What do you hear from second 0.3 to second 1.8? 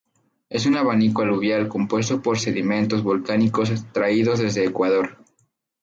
Es un abanico aluvial